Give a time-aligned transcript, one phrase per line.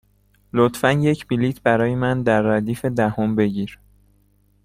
[0.53, 3.79] لطفا یک بلیط برای من در ردیف دهم بگیر.